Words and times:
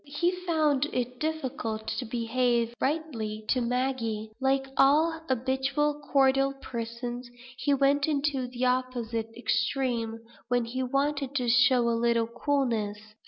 He 0.07 0.31
found 0.31 0.87
it 0.91 1.19
difficult 1.19 1.85
to 1.99 2.05
behave 2.05 2.73
rightly 2.81 3.45
to 3.49 3.61
Maggie. 3.61 4.31
Like 4.41 4.65
all 4.75 5.21
habitually 5.29 5.99
cordial 6.11 6.53
persons, 6.55 7.29
he 7.57 7.75
went 7.75 8.07
into 8.07 8.47
the 8.47 8.65
opposite 8.65 9.29
extreme, 9.37 10.19
when 10.47 10.65
he 10.65 10.81
wanted 10.81 11.35
to 11.35 11.47
show 11.47 11.87
a 11.87 11.91
little 11.93 12.25
coolness. 12.25 12.97